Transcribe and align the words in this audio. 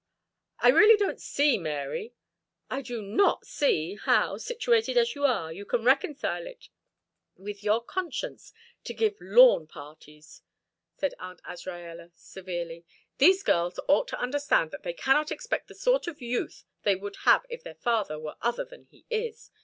"I 0.61 0.69
really 0.69 0.97
don't 0.97 1.21
see, 1.21 1.59
Mary, 1.59 2.15
I 2.71 2.81
do 2.81 3.03
not 3.03 3.45
see, 3.45 3.93
how, 4.01 4.37
situated 4.39 4.97
as 4.97 5.13
you 5.13 5.25
are, 5.25 5.53
you 5.53 5.63
can 5.63 5.83
reconcile 5.83 6.47
it 6.47 6.69
with 7.37 7.63
your 7.63 7.83
conscience 7.83 8.51
to 8.85 8.95
give 8.95 9.13
lawn 9.21 9.67
parties," 9.67 10.41
said 10.97 11.13
Aunt 11.19 11.43
Azraella, 11.43 12.09
severely. 12.15 12.83
"These 13.19 13.43
girls 13.43 13.79
ought 13.87 14.07
to 14.07 14.19
understand 14.19 14.71
that 14.71 14.81
they 14.81 14.93
cannot 14.93 15.31
expect 15.31 15.67
the 15.67 15.75
sort 15.75 16.07
of 16.07 16.19
youth 16.19 16.63
they 16.81 16.95
would 16.95 17.17
have 17.17 17.45
if 17.47 17.63
their 17.63 17.75
father 17.75 18.17
were 18.17 18.37
other 18.41 18.65
than 18.65 18.85
he 18.85 19.05
is. 19.11 19.51